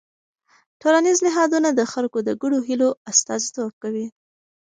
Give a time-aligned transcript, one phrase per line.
[0.81, 4.07] ټولنیز نهادونه د خلکو د ګډو هيلو استازیتوب کوي.